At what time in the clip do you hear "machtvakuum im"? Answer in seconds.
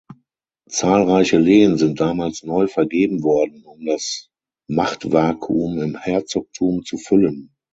4.67-5.95